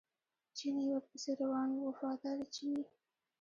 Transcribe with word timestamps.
چیني 0.57 0.83
ورپسې 0.87 1.31
روان 1.41 1.69
و 1.73 1.81
وفاداره 1.89 2.45
چیني. 2.55 2.83